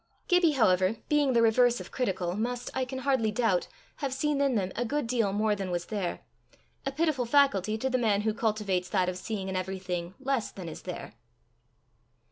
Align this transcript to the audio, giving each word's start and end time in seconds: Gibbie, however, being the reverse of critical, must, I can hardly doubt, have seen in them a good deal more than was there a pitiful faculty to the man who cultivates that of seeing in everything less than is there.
Gibbie, 0.27 0.53
however, 0.53 0.95
being 1.09 1.33
the 1.33 1.43
reverse 1.43 1.79
of 1.79 1.91
critical, 1.91 2.35
must, 2.35 2.71
I 2.73 2.85
can 2.85 2.97
hardly 3.05 3.31
doubt, 3.31 3.67
have 3.97 4.15
seen 4.15 4.41
in 4.41 4.55
them 4.55 4.71
a 4.75 4.83
good 4.83 5.05
deal 5.05 5.31
more 5.31 5.55
than 5.55 5.69
was 5.69 5.85
there 5.85 6.21
a 6.87 6.91
pitiful 6.91 7.27
faculty 7.27 7.77
to 7.77 7.87
the 7.87 7.99
man 7.99 8.21
who 8.21 8.33
cultivates 8.33 8.89
that 8.89 9.09
of 9.09 9.15
seeing 9.19 9.47
in 9.47 9.55
everything 9.55 10.15
less 10.19 10.49
than 10.49 10.67
is 10.67 10.81
there. 10.81 11.13